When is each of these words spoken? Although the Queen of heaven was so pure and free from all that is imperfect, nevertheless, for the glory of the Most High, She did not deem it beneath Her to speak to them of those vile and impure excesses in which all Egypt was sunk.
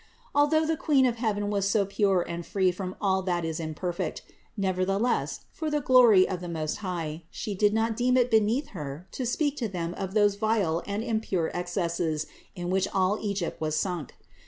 Although 0.33 0.65
the 0.65 0.75
Queen 0.81 1.05
of 1.05 1.17
heaven 1.17 1.51
was 1.51 1.69
so 1.69 1.85
pure 1.85 2.23
and 2.23 2.43
free 2.43 2.71
from 2.71 2.95
all 2.99 3.21
that 3.21 3.45
is 3.45 3.59
imperfect, 3.59 4.23
nevertheless, 4.57 5.41
for 5.51 5.69
the 5.69 5.79
glory 5.79 6.27
of 6.27 6.41
the 6.41 6.49
Most 6.49 6.77
High, 6.77 7.21
She 7.29 7.53
did 7.53 7.71
not 7.71 7.95
deem 7.95 8.17
it 8.17 8.31
beneath 8.31 8.69
Her 8.69 9.07
to 9.11 9.27
speak 9.27 9.57
to 9.57 9.67
them 9.67 9.93
of 9.93 10.15
those 10.15 10.33
vile 10.37 10.81
and 10.87 11.03
impure 11.03 11.51
excesses 11.53 12.25
in 12.55 12.71
which 12.71 12.87
all 12.91 13.19
Egypt 13.21 13.61
was 13.61 13.75
sunk. 13.75 14.15